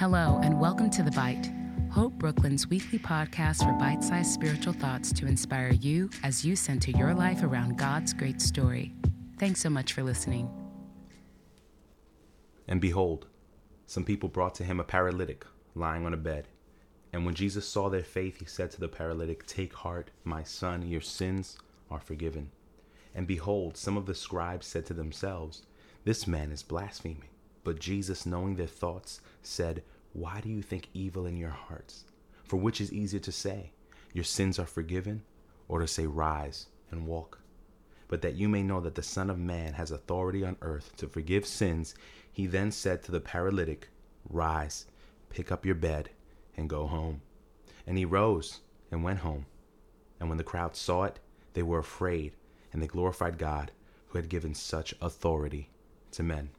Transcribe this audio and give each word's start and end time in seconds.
Hello, 0.00 0.40
and 0.42 0.58
welcome 0.58 0.88
to 0.88 1.02
The 1.02 1.10
Bite, 1.10 1.52
Hope 1.92 2.14
Brooklyn's 2.14 2.66
weekly 2.66 2.98
podcast 2.98 3.62
for 3.62 3.72
bite 3.72 4.02
sized 4.02 4.32
spiritual 4.32 4.72
thoughts 4.72 5.12
to 5.12 5.26
inspire 5.26 5.72
you 5.72 6.08
as 6.22 6.42
you 6.42 6.56
center 6.56 6.90
your 6.90 7.12
life 7.12 7.42
around 7.42 7.76
God's 7.76 8.14
great 8.14 8.40
story. 8.40 8.94
Thanks 9.38 9.60
so 9.60 9.68
much 9.68 9.92
for 9.92 10.02
listening. 10.02 10.48
And 12.66 12.80
behold, 12.80 13.26
some 13.86 14.04
people 14.04 14.30
brought 14.30 14.54
to 14.54 14.64
him 14.64 14.80
a 14.80 14.84
paralytic 14.84 15.44
lying 15.74 16.06
on 16.06 16.14
a 16.14 16.16
bed. 16.16 16.48
And 17.12 17.26
when 17.26 17.34
Jesus 17.34 17.68
saw 17.68 17.90
their 17.90 18.02
faith, 18.02 18.38
he 18.38 18.46
said 18.46 18.70
to 18.70 18.80
the 18.80 18.88
paralytic, 18.88 19.44
Take 19.44 19.74
heart, 19.74 20.10
my 20.24 20.42
son, 20.44 20.88
your 20.88 21.02
sins 21.02 21.58
are 21.90 22.00
forgiven. 22.00 22.52
And 23.14 23.26
behold, 23.26 23.76
some 23.76 23.98
of 23.98 24.06
the 24.06 24.14
scribes 24.14 24.66
said 24.66 24.86
to 24.86 24.94
themselves, 24.94 25.60
This 26.04 26.26
man 26.26 26.52
is 26.52 26.62
blaspheming. 26.62 27.28
But 27.62 27.78
Jesus, 27.78 28.26
knowing 28.26 28.56
their 28.56 28.66
thoughts, 28.66 29.20
said, 29.42 29.82
Why 30.12 30.40
do 30.40 30.48
you 30.48 30.62
think 30.62 30.88
evil 30.94 31.26
in 31.26 31.36
your 31.36 31.50
hearts? 31.50 32.04
For 32.42 32.56
which 32.56 32.80
is 32.80 32.92
easier 32.92 33.20
to 33.20 33.32
say, 33.32 33.72
Your 34.12 34.24
sins 34.24 34.58
are 34.58 34.66
forgiven, 34.66 35.22
or 35.68 35.80
to 35.80 35.86
say, 35.86 36.06
Rise 36.06 36.66
and 36.90 37.06
walk? 37.06 37.38
But 38.08 38.22
that 38.22 38.34
you 38.34 38.48
may 38.48 38.62
know 38.62 38.80
that 38.80 38.94
the 38.94 39.02
Son 39.02 39.30
of 39.30 39.38
Man 39.38 39.74
has 39.74 39.90
authority 39.90 40.44
on 40.44 40.56
earth 40.62 40.96
to 40.96 41.06
forgive 41.06 41.46
sins, 41.46 41.94
he 42.32 42.46
then 42.46 42.72
said 42.72 43.02
to 43.02 43.12
the 43.12 43.20
paralytic, 43.20 43.88
Rise, 44.28 44.86
pick 45.28 45.52
up 45.52 45.64
your 45.66 45.74
bed, 45.74 46.10
and 46.56 46.68
go 46.68 46.86
home. 46.86 47.22
And 47.86 47.98
he 47.98 48.04
rose 48.04 48.60
and 48.90 49.04
went 49.04 49.20
home. 49.20 49.46
And 50.18 50.28
when 50.28 50.38
the 50.38 50.44
crowd 50.44 50.76
saw 50.76 51.04
it, 51.04 51.20
they 51.54 51.62
were 51.62 51.78
afraid, 51.78 52.32
and 52.72 52.82
they 52.82 52.86
glorified 52.86 53.38
God 53.38 53.70
who 54.08 54.18
had 54.18 54.28
given 54.28 54.54
such 54.54 54.94
authority 55.00 55.70
to 56.12 56.22
men. 56.22 56.50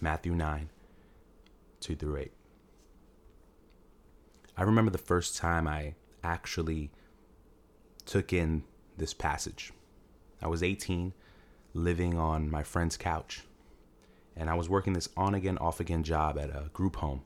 Matthew 0.00 0.34
9, 0.34 0.70
2 1.80 1.96
through 1.96 2.16
8. 2.16 2.32
I 4.56 4.62
remember 4.62 4.90
the 4.90 4.98
first 4.98 5.36
time 5.36 5.68
I 5.68 5.94
actually 6.24 6.90
took 8.06 8.32
in 8.32 8.64
this 8.96 9.12
passage. 9.12 9.72
I 10.42 10.48
was 10.48 10.62
18, 10.62 11.12
living 11.74 12.18
on 12.18 12.50
my 12.50 12.62
friend's 12.62 12.96
couch, 12.96 13.42
and 14.36 14.48
I 14.48 14.54
was 14.54 14.68
working 14.68 14.94
this 14.94 15.08
on 15.16 15.34
again, 15.34 15.58
off 15.58 15.80
again 15.80 16.02
job 16.02 16.38
at 16.38 16.50
a 16.50 16.70
group 16.72 16.96
home 16.96 17.22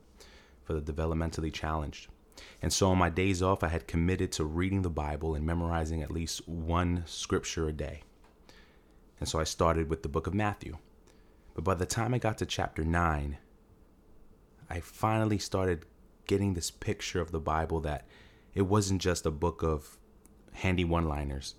for 0.63 0.73
the 0.73 0.93
developmentally 0.93 1.53
challenged. 1.53 2.07
And 2.61 2.73
so 2.73 2.89
on 2.91 2.97
my 2.97 3.09
days 3.09 3.41
off, 3.41 3.63
I 3.63 3.69
had 3.69 3.87
committed 3.87 4.33
to 4.33 4.43
reading 4.43 4.81
the 4.81 4.89
Bible 4.89 5.35
and 5.35 5.45
memorizing 5.45 6.01
at 6.01 6.11
least 6.11 6.45
one 6.47 7.03
scripture 7.05 7.69
a 7.69 7.73
day. 7.73 8.01
And 9.19 9.29
so 9.29 9.39
I 9.39 9.45
started 9.45 9.89
with 9.89 10.03
the 10.03 10.09
book 10.09 10.27
of 10.27 10.33
Matthew. 10.33 10.77
But 11.55 11.63
by 11.63 11.73
the 11.73 11.85
time 11.85 12.13
I 12.13 12.19
got 12.19 12.37
to 12.39 12.45
chapter 12.45 12.83
9, 12.83 13.37
I 14.69 14.79
finally 14.81 15.39
started 15.39 15.85
getting 16.27 16.53
this 16.53 16.69
picture 16.69 17.21
of 17.21 17.31
the 17.31 17.39
Bible 17.39 17.79
that 17.81 18.05
it 18.53 18.63
wasn't 18.63 19.01
just 19.01 19.25
a 19.25 19.31
book 19.31 19.63
of 19.63 19.97
handy 20.51 20.83
one 20.83 21.07
liners, 21.07 21.55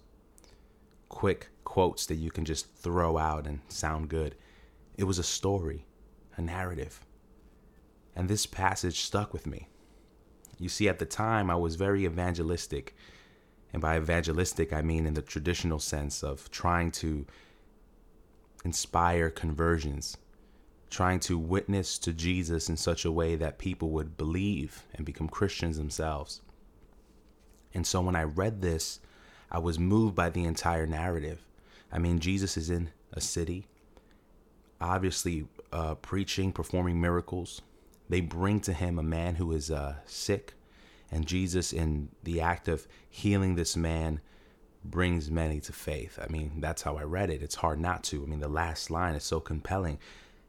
quick 1.09 1.49
quotes 1.65 2.07
that 2.07 2.17
you 2.17 2.31
can 2.31 2.45
just 2.45 2.75
throw 2.75 3.17
out 3.17 3.47
and 3.47 3.61
sound 3.69 4.09
good. 4.09 4.35
It 4.97 5.05
was 5.05 5.19
a 5.19 5.23
story, 5.23 5.87
a 6.37 6.43
narrative. 6.43 7.01
And 8.15 8.29
this 8.29 8.47
passage 8.47 9.01
stuck 9.01 9.33
with 9.33 9.47
me. 9.47 9.69
You 10.59 10.69
see, 10.69 10.89
at 10.89 10.99
the 10.99 11.07
time, 11.07 11.51
I 11.51 11.57
was 11.57 11.77
very 11.77 12.05
evangelistic. 12.05 12.95
And 13.73 13.83
by 13.83 13.99
evangelistic, 13.99 14.73
I 14.73 14.83
mean 14.83 15.07
in 15.07 15.15
the 15.15 15.23
traditional 15.23 15.79
sense 15.79 16.23
of 16.23 16.51
trying 16.51 16.91
to 16.93 17.27
inspire 18.67 19.31
conversions, 19.31 20.17
trying 20.91 21.21
to 21.21 21.39
witness 21.39 21.99
to 22.01 22.13
Jesus 22.13 22.69
in 22.69 22.77
such 22.77 23.05
a 23.05 23.13
way 23.13 23.37
that 23.37 23.59
people 23.59 23.91
would 23.91 24.17
believe 24.17 24.83
and 24.93 25.07
become 25.07 25.29
Christians 25.29 25.77
themselves. 25.77 26.41
And 27.73 27.87
so 27.87 28.01
when 28.01 28.17
I 28.17 28.25
read 28.25 28.63
this, 28.63 28.99
I 29.53 29.61
was 29.61 29.79
moved 29.79 30.17
by 30.17 30.31
the 30.31 30.43
entire 30.43 30.85
narrative. 30.85 31.47
I 31.93 32.01
mean, 32.01 32.19
Jesus 32.19 32.57
is 32.57 32.69
in 32.69 32.91
a 33.13 33.21
city, 33.21 33.69
obviously 34.81 35.47
uh, 35.73 35.95
preaching, 35.95 36.51
performing 36.51 37.01
miracles. 37.01 37.63
They 38.09 38.21
bring 38.21 38.59
to 38.63 38.73
him 38.73 38.99
a 38.99 39.05
man 39.05 39.37
who 39.37 39.53
is 39.53 39.71
uh, 39.71 39.95
sick, 40.07 40.55
and 41.13 41.25
Jesus, 41.25 41.73
in 41.73 42.09
the 42.25 42.41
act 42.41 42.67
of 42.67 42.89
healing 43.09 43.55
this 43.55 43.77
man, 43.77 44.21
brings 44.91 45.31
many 45.31 45.61
to 45.61 45.73
faith. 45.73 46.19
I 46.23 46.31
mean, 46.31 46.61
that's 46.61 46.83
how 46.83 46.97
I 46.97 47.03
read 47.03 47.31
it. 47.31 47.43
It's 47.43 47.57
hard 47.57 47.81
not 47.81 48.05
to. 48.05 48.23
I 48.23 48.27
mean, 48.27 48.41
the 48.41 48.49
last 48.49 48.91
line 48.91 49.15
is 49.15 49.25
so 49.25 49.41
compelling. 49.41 49.99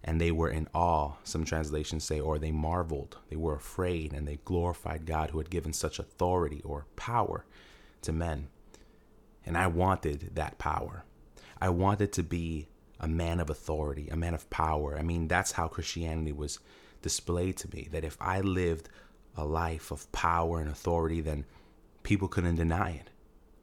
And 0.03 0.22
they 0.22 0.31
were 0.31 0.50
in 0.50 0.68
awe, 0.74 1.14
some 1.24 1.44
translations 1.44 2.03
say, 2.03 2.20
or 2.20 2.38
they 2.38 2.52
marveled. 2.52 3.18
They 3.30 3.36
were 3.36 3.56
afraid 3.56 4.14
and 4.14 4.28
they 4.28 4.40
glorified 4.46 5.06
God 5.06 5.31
who 5.31 5.38
had 5.40 5.50
given 5.50 5.74
such 5.74 6.00
authority 6.00 6.62
or 6.64 6.86
power 6.96 7.46
to 8.03 8.14
men. 8.14 8.48
And 9.46 9.58
I 9.58 9.68
wanted 9.68 10.36
that 10.36 10.58
power. 10.59 11.04
I 11.59 11.69
wanted 11.69 12.14
to 12.14 12.24
be 12.24 12.68
a 13.00 13.08
man 13.08 13.40
of 13.40 13.50
authority, 13.50 14.08
a 14.09 14.16
man 14.16 14.34
of 14.34 14.50
power. 14.50 14.98
I 14.98 15.02
mean, 15.02 15.28
that's 15.28 15.54
how 15.54 15.68
Christianity 15.68 16.31
was 16.31 16.59
displayed 17.02 17.58
to 17.58 17.75
me 17.75 17.88
that 17.92 18.04
if 18.04 18.18
I 18.22 18.42
lived 18.42 18.90
a 19.36 19.46
life 19.46 19.92
of 19.92 20.12
power 20.12 20.59
and 20.59 20.69
authority, 20.69 21.22
then 21.22 21.46
people 22.04 22.28
couldn't 22.28 22.56
deny 22.56 22.92
it 22.92 23.09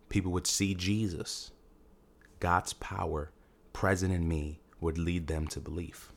people 0.09 0.33
would 0.33 0.47
see 0.47 0.75
Jesus, 0.75 1.51
God's 2.41 2.73
power 2.75 3.31
present 3.73 4.13
in 4.13 4.29
me 4.29 4.61
would 4.81 4.99
lead 4.99 5.27
them 5.27 5.47
to 5.49 5.61
belief. 5.61 6.13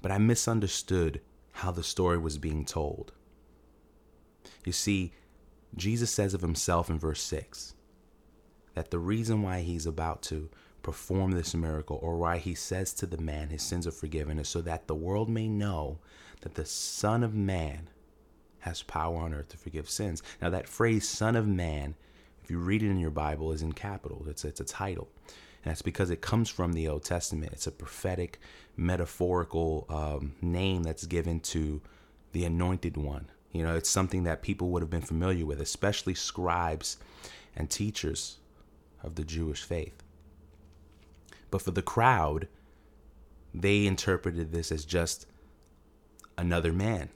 But 0.00 0.12
I 0.12 0.18
misunderstood 0.18 1.20
how 1.52 1.70
the 1.70 1.82
story 1.82 2.18
was 2.18 2.38
being 2.38 2.64
told. 2.64 3.12
You 4.64 4.72
see, 4.72 5.12
Jesus 5.76 6.10
says 6.10 6.34
of 6.34 6.40
himself 6.40 6.88
in 6.88 6.98
verse 6.98 7.22
6 7.22 7.74
that 8.74 8.90
the 8.90 8.98
reason 8.98 9.42
why 9.42 9.60
he's 9.60 9.86
about 9.86 10.22
to 10.22 10.48
perform 10.82 11.32
this 11.32 11.54
miracle 11.54 11.98
or 12.00 12.16
why 12.16 12.38
he 12.38 12.54
says 12.54 12.92
to 12.94 13.06
the 13.06 13.18
man 13.18 13.48
his 13.48 13.62
sins 13.62 13.86
are 13.86 13.92
forgiven 13.92 14.38
is 14.38 14.48
so 14.48 14.60
that 14.60 14.86
the 14.86 14.94
world 14.94 15.28
may 15.28 15.48
know 15.48 15.98
that 16.42 16.54
the 16.54 16.64
Son 16.64 17.24
of 17.24 17.34
Man 17.34 17.88
has 18.60 18.82
power 18.82 19.16
on 19.16 19.34
earth 19.34 19.48
to 19.50 19.56
forgive 19.56 19.88
sins. 19.88 20.22
Now, 20.40 20.50
that 20.50 20.68
phrase, 20.68 21.08
Son 21.08 21.36
of 21.36 21.46
Man, 21.46 21.94
if 22.42 22.50
you 22.50 22.58
read 22.58 22.82
it 22.82 22.90
in 22.90 22.98
your 22.98 23.10
Bible, 23.10 23.52
is 23.52 23.62
in 23.62 23.72
capital. 23.72 24.24
It's, 24.28 24.44
it's 24.44 24.60
a 24.60 24.64
title. 24.64 25.08
And 25.64 25.70
that's 25.70 25.82
because 25.82 26.10
it 26.10 26.20
comes 26.20 26.48
from 26.48 26.72
the 26.72 26.88
Old 26.88 27.04
Testament. 27.04 27.52
It's 27.52 27.66
a 27.66 27.72
prophetic, 27.72 28.40
metaphorical 28.76 29.86
um, 29.88 30.34
name 30.40 30.82
that's 30.82 31.06
given 31.06 31.40
to 31.40 31.80
the 32.32 32.44
anointed 32.44 32.96
one. 32.96 33.30
You 33.52 33.64
know, 33.64 33.74
it's 33.74 33.90
something 33.90 34.24
that 34.24 34.42
people 34.42 34.70
would 34.70 34.82
have 34.82 34.90
been 34.90 35.00
familiar 35.00 35.46
with, 35.46 35.60
especially 35.60 36.14
scribes 36.14 36.98
and 37.56 37.70
teachers 37.70 38.38
of 39.02 39.14
the 39.14 39.24
Jewish 39.24 39.62
faith. 39.62 40.02
But 41.50 41.62
for 41.62 41.70
the 41.70 41.82
crowd, 41.82 42.48
they 43.54 43.86
interpreted 43.86 44.52
this 44.52 44.70
as 44.70 44.84
just 44.84 45.26
another 46.36 46.72
man, 46.72 47.08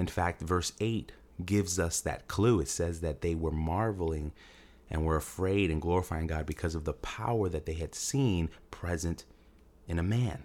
in 0.00 0.06
fact, 0.06 0.40
verse 0.40 0.72
8 0.80 1.12
gives 1.44 1.78
us 1.78 2.00
that 2.00 2.26
clue. 2.26 2.60
It 2.60 2.68
says 2.68 3.00
that 3.00 3.20
they 3.20 3.34
were 3.34 3.50
marveling 3.50 4.32
and 4.90 5.04
were 5.04 5.16
afraid 5.16 5.70
and 5.70 5.80
glorifying 5.80 6.26
God 6.26 6.46
because 6.46 6.74
of 6.74 6.84
the 6.84 6.94
power 6.94 7.48
that 7.48 7.66
they 7.66 7.74
had 7.74 7.94
seen 7.94 8.48
present 8.70 9.24
in 9.86 9.98
a 9.98 10.02
man, 10.02 10.44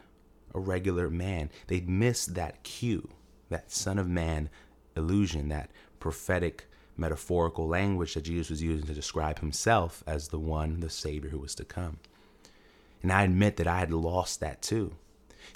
a 0.54 0.60
regular 0.60 1.10
man. 1.10 1.50
They'd 1.68 1.90
missed 1.90 2.36
that 2.36 2.64
cue, 2.64 3.10
that 3.50 3.72
Son 3.72 3.98
of 3.98 4.08
Man 4.08 4.50
illusion, 4.96 5.50
that 5.50 5.72
prophetic 6.00 6.68
metaphorical 6.98 7.68
language 7.68 8.14
that 8.14 8.24
Jesus 8.24 8.50
was 8.50 8.62
using 8.62 8.86
to 8.88 8.94
describe 8.94 9.40
himself 9.40 10.04
as 10.06 10.28
the 10.28 10.40
one, 10.40 10.80
the 10.80 10.90
Savior 10.90 11.30
who 11.30 11.40
was 11.40 11.56
to 11.56 11.66
come. 11.66 12.00
And 13.02 13.12
I 13.12 13.24
admit 13.24 13.58
that 13.58 13.68
I 13.68 13.80
had 13.80 13.92
lost 13.92 14.40
that 14.42 14.62
too. 14.62 14.96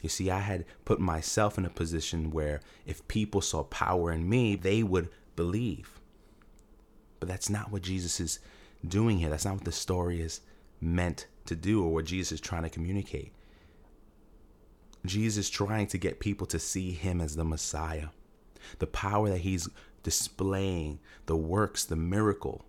You 0.01 0.09
see, 0.09 0.29
I 0.29 0.39
had 0.39 0.65
put 0.85 0.99
myself 0.99 1.57
in 1.57 1.65
a 1.65 1.69
position 1.69 2.31
where 2.31 2.61
if 2.85 3.07
people 3.07 3.41
saw 3.41 3.63
power 3.63 4.11
in 4.11 4.29
me, 4.29 4.55
they 4.55 4.83
would 4.83 5.09
believe. 5.35 5.99
But 7.19 7.29
that's 7.29 7.49
not 7.49 7.71
what 7.71 7.81
Jesus 7.81 8.19
is 8.19 8.39
doing 8.87 9.19
here. 9.19 9.29
That's 9.29 9.45
not 9.45 9.55
what 9.55 9.65
the 9.65 9.71
story 9.71 10.21
is 10.21 10.41
meant 10.79 11.27
to 11.45 11.55
do 11.55 11.83
or 11.83 11.93
what 11.93 12.05
Jesus 12.05 12.33
is 12.33 12.41
trying 12.41 12.63
to 12.63 12.69
communicate. 12.69 13.33
Jesus 15.05 15.45
is 15.45 15.49
trying 15.49 15.87
to 15.87 15.97
get 15.97 16.19
people 16.19 16.47
to 16.47 16.59
see 16.59 16.91
him 16.91 17.21
as 17.21 17.35
the 17.35 17.43
Messiah. 17.43 18.07
The 18.79 18.87
power 18.87 19.29
that 19.29 19.39
he's 19.39 19.69
displaying, 20.03 20.99
the 21.25 21.35
works, 21.35 21.85
the 21.85 21.95
miracle, 21.95 22.65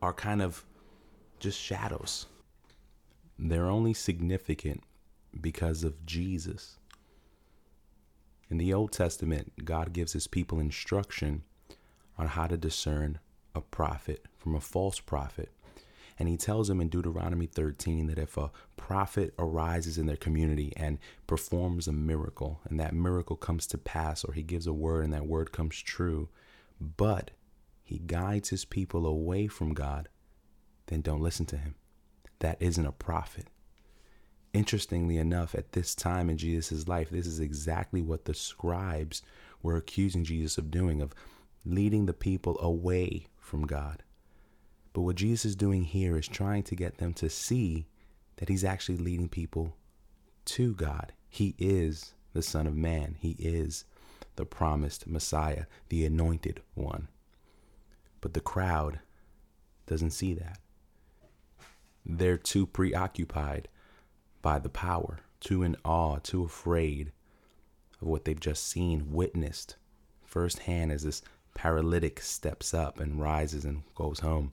are 0.00 0.12
kind 0.12 0.42
of 0.42 0.64
just 1.40 1.58
shadows. 1.58 2.26
They're 3.38 3.66
only 3.66 3.94
significant 3.94 4.82
because 5.40 5.84
of 5.84 6.04
Jesus. 6.06 6.78
In 8.50 8.58
the 8.58 8.72
Old 8.72 8.92
Testament, 8.92 9.64
God 9.64 9.92
gives 9.92 10.12
his 10.12 10.26
people 10.26 10.58
instruction 10.58 11.42
on 12.16 12.28
how 12.28 12.46
to 12.46 12.56
discern 12.56 13.18
a 13.54 13.60
prophet 13.60 14.24
from 14.36 14.54
a 14.54 14.60
false 14.60 15.00
prophet. 15.00 15.50
And 16.18 16.28
he 16.28 16.36
tells 16.36 16.66
them 16.66 16.80
in 16.80 16.88
Deuteronomy 16.88 17.46
13 17.46 18.06
that 18.08 18.18
if 18.18 18.36
a 18.36 18.50
prophet 18.76 19.34
arises 19.38 19.98
in 19.98 20.06
their 20.06 20.16
community 20.16 20.72
and 20.76 20.98
performs 21.26 21.86
a 21.86 21.92
miracle, 21.92 22.60
and 22.68 22.80
that 22.80 22.92
miracle 22.92 23.36
comes 23.36 23.66
to 23.68 23.78
pass, 23.78 24.24
or 24.24 24.32
he 24.32 24.42
gives 24.42 24.66
a 24.66 24.72
word 24.72 25.04
and 25.04 25.12
that 25.12 25.26
word 25.26 25.52
comes 25.52 25.80
true, 25.80 26.28
but 26.80 27.30
he 27.84 27.98
guides 27.98 28.48
his 28.48 28.64
people 28.64 29.06
away 29.06 29.46
from 29.46 29.74
God, 29.74 30.08
then 30.86 31.02
don't 31.02 31.22
listen 31.22 31.46
to 31.46 31.56
him. 31.56 31.76
That 32.40 32.60
isn't 32.60 32.84
a 32.84 32.92
prophet. 32.92 33.46
Interestingly 34.52 35.18
enough, 35.18 35.54
at 35.54 35.72
this 35.72 35.94
time 35.94 36.30
in 36.30 36.38
Jesus' 36.38 36.88
life, 36.88 37.10
this 37.10 37.26
is 37.26 37.40
exactly 37.40 38.00
what 38.00 38.24
the 38.24 38.34
scribes 38.34 39.22
were 39.62 39.76
accusing 39.76 40.24
Jesus 40.24 40.58
of 40.58 40.70
doing, 40.70 41.02
of 41.02 41.14
leading 41.64 42.06
the 42.06 42.14
people 42.14 42.58
away 42.60 43.26
from 43.38 43.66
God. 43.66 44.02
But 44.92 45.02
what 45.02 45.16
Jesus 45.16 45.44
is 45.44 45.56
doing 45.56 45.84
here 45.84 46.16
is 46.16 46.26
trying 46.26 46.62
to 46.64 46.74
get 46.74 46.98
them 46.98 47.12
to 47.14 47.28
see 47.28 47.86
that 48.36 48.48
he's 48.48 48.64
actually 48.64 48.98
leading 48.98 49.28
people 49.28 49.76
to 50.46 50.74
God. 50.74 51.12
He 51.28 51.54
is 51.58 52.14
the 52.32 52.42
Son 52.42 52.66
of 52.66 52.74
Man, 52.74 53.16
he 53.18 53.36
is 53.38 53.84
the 54.36 54.46
promised 54.46 55.06
Messiah, 55.06 55.64
the 55.88 56.06
anointed 56.06 56.62
one. 56.74 57.08
But 58.20 58.34
the 58.34 58.40
crowd 58.40 59.00
doesn't 59.86 60.10
see 60.10 60.34
that. 60.34 60.58
They're 62.06 62.38
too 62.38 62.66
preoccupied 62.66 63.68
by 64.48 64.58
the 64.58 64.70
power, 64.70 65.18
too 65.40 65.62
in 65.62 65.76
awe, 65.84 66.16
too 66.20 66.42
afraid 66.42 67.12
of 68.00 68.08
what 68.08 68.24
they've 68.24 68.40
just 68.40 68.66
seen, 68.66 69.12
witnessed 69.12 69.76
firsthand 70.24 70.90
as 70.90 71.02
this 71.02 71.20
paralytic 71.52 72.18
steps 72.18 72.72
up 72.72 72.98
and 72.98 73.20
rises 73.20 73.66
and 73.66 73.82
goes 73.94 74.20
home. 74.20 74.50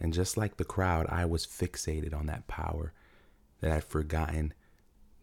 And 0.00 0.14
just 0.14 0.38
like 0.38 0.56
the 0.56 0.64
crowd, 0.64 1.04
I 1.10 1.26
was 1.26 1.46
fixated 1.46 2.14
on 2.14 2.24
that 2.28 2.48
power 2.48 2.94
that 3.60 3.70
I'd 3.70 3.84
forgotten 3.84 4.54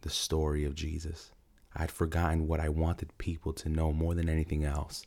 the 0.02 0.10
story 0.10 0.64
of 0.64 0.76
Jesus. 0.76 1.32
I'd 1.74 1.90
forgotten 1.90 2.46
what 2.46 2.60
I 2.60 2.68
wanted 2.68 3.18
people 3.18 3.52
to 3.54 3.68
know 3.68 3.92
more 3.92 4.14
than 4.14 4.28
anything 4.28 4.64
else. 4.64 5.04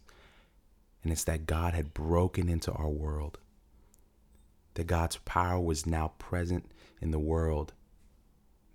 And 1.01 1.13
it's 1.13 1.23
that 1.23 1.45
God 1.45 1.73
had 1.73 1.93
broken 1.93 2.49
into 2.49 2.73
our 2.73 2.89
world. 2.89 3.37
That 4.73 4.87
God's 4.87 5.15
power 5.23 5.61
was 5.61 5.85
now 5.85 6.11
present 6.19 6.69
in 7.03 7.11
the 7.11 7.19
world, 7.19 7.73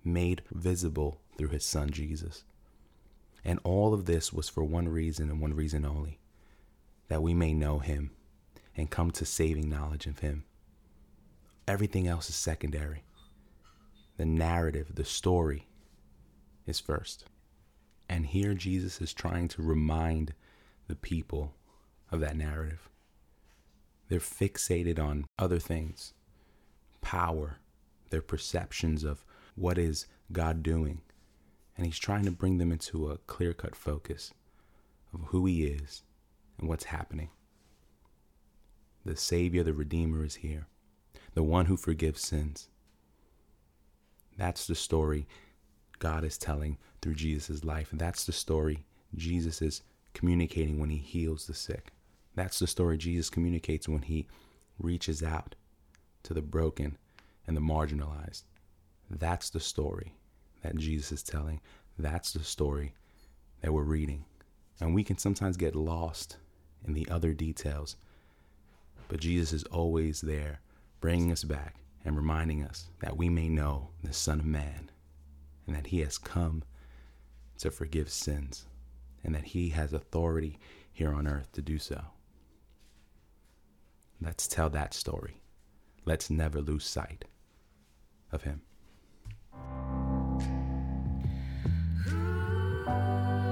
made 0.03 0.43
visible 0.51 1.19
through 1.37 1.49
his 1.49 1.65
son 1.65 1.89
Jesus. 1.89 2.43
And 3.43 3.59
all 3.63 3.93
of 3.93 4.05
this 4.05 4.31
was 4.31 4.47
for 4.47 4.63
one 4.63 4.87
reason 4.87 5.29
and 5.29 5.41
one 5.41 5.55
reason 5.55 5.83
only 5.83 6.19
that 7.07 7.23
we 7.23 7.33
may 7.33 7.53
know 7.53 7.79
him 7.79 8.11
and 8.77 8.91
come 8.91 9.09
to 9.09 9.25
saving 9.25 9.67
knowledge 9.67 10.05
of 10.05 10.19
him. 10.19 10.43
Everything 11.67 12.07
else 12.07 12.29
is 12.29 12.35
secondary. 12.35 13.03
The 14.17 14.25
narrative, 14.25 14.93
the 14.93 15.05
story 15.05 15.65
is 16.67 16.79
first. 16.79 17.25
And 18.07 18.27
here 18.27 18.53
Jesus 18.53 19.01
is 19.01 19.11
trying 19.11 19.47
to 19.49 19.63
remind 19.63 20.33
the 20.87 20.95
people 20.95 21.55
of 22.11 22.19
that 22.19 22.37
narrative. 22.37 22.89
They're 24.07 24.19
fixated 24.19 24.99
on 24.99 25.25
other 25.39 25.59
things 25.59 26.13
power, 27.01 27.57
their 28.09 28.21
perceptions 28.21 29.03
of 29.03 29.23
what 29.55 29.77
is 29.77 30.05
God 30.31 30.63
doing, 30.63 31.01
and 31.75 31.85
he's 31.85 31.99
trying 31.99 32.25
to 32.25 32.31
bring 32.31 32.57
them 32.57 32.71
into 32.71 33.09
a 33.09 33.17
clear 33.17 33.53
cut 33.53 33.75
focus 33.75 34.33
of 35.13 35.21
who 35.27 35.45
he 35.45 35.65
is 35.65 36.03
and 36.57 36.67
what's 36.67 36.85
happening. 36.85 37.29
The 39.05 39.15
Savior, 39.15 39.63
the 39.63 39.73
Redeemer 39.73 40.23
is 40.23 40.35
here, 40.35 40.67
the 41.33 41.43
one 41.43 41.65
who 41.65 41.77
forgives 41.77 42.21
sins. 42.21 42.69
That's 44.37 44.67
the 44.67 44.75
story 44.75 45.27
God 45.99 46.23
is 46.23 46.37
telling 46.37 46.77
through 47.01 47.15
Jesus' 47.15 47.63
life. 47.63 47.89
That's 47.91 48.25
the 48.25 48.31
story 48.31 48.85
Jesus 49.15 49.61
is 49.61 49.81
communicating 50.13 50.79
when 50.79 50.89
he 50.89 50.97
heals 50.97 51.47
the 51.47 51.53
sick. 51.53 51.91
That's 52.35 52.59
the 52.59 52.67
story 52.67 52.97
Jesus 52.97 53.29
communicates 53.29 53.89
when 53.89 54.03
he 54.03 54.27
reaches 54.77 55.21
out 55.23 55.55
to 56.23 56.33
the 56.33 56.41
broken 56.41 56.97
and 57.49 57.57
the 57.57 57.61
marginalized. 57.61 58.43
That's 59.09 59.49
the 59.49 59.59
story 59.59 60.13
that 60.61 60.77
Jesus 60.77 61.11
is 61.11 61.23
telling. 61.23 61.61
That's 61.97 62.31
the 62.31 62.43
story 62.43 62.93
that 63.61 63.73
we're 63.73 63.81
reading. 63.81 64.25
And 64.79 64.93
we 64.93 65.03
can 65.03 65.17
sometimes 65.17 65.57
get 65.57 65.75
lost 65.75 66.37
in 66.85 66.93
the 66.93 67.09
other 67.09 67.33
details. 67.33 67.97
But 69.07 69.19
Jesus 69.19 69.51
is 69.51 69.63
always 69.63 70.21
there, 70.21 70.61
bringing 71.01 71.31
us 71.31 71.43
back 71.43 71.77
and 72.05 72.15
reminding 72.15 72.63
us 72.63 72.91
that 72.99 73.17
we 73.17 73.29
may 73.29 73.49
know 73.49 73.89
the 74.03 74.13
Son 74.13 74.39
of 74.39 74.45
Man 74.45 74.91
and 75.65 75.75
that 75.75 75.87
he 75.87 76.01
has 76.01 76.19
come 76.19 76.63
to 77.57 77.71
forgive 77.71 78.11
sins 78.11 78.67
and 79.23 79.33
that 79.33 79.45
he 79.45 79.69
has 79.69 79.91
authority 79.91 80.59
here 80.91 81.11
on 81.15 81.25
earth 81.25 81.51
to 81.53 81.63
do 81.63 81.79
so. 81.79 81.99
Let's 84.21 84.47
tell 84.47 84.69
that 84.69 84.93
story. 84.93 85.41
Let's 86.05 86.29
never 86.29 86.61
lose 86.61 86.85
sight 86.85 87.25
of 88.31 88.43
him. 88.43 88.61